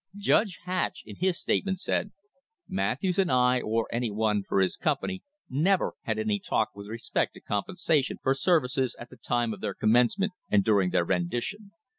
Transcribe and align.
Judge 0.17 0.57
Hatch 0.63 1.03
in 1.05 1.17
his 1.17 1.39
statement 1.39 1.79
said: 1.79 2.09
"Matthews 2.67 3.19
and 3.19 3.31
I 3.31 3.61
or 3.61 3.87
any 3.91 4.09
one 4.09 4.41
for 4.41 4.59
his 4.59 4.75
company 4.75 5.21
never 5.47 5.93
had 6.05 6.17
any 6.17 6.39
talk 6.39 6.69
with 6.73 6.87
respect 6.87 7.35
to 7.35 7.39
compensation 7.39 8.17
for 8.23 8.33
services 8.33 8.95
at 8.97 9.11
the 9.11 9.17
time 9.17 9.53
of 9.53 9.61
their 9.61 9.75
commencement 9.75 10.31
or 10.51 10.57
during 10.57 10.89
their 10.89 11.05
rendition. 11.05 11.73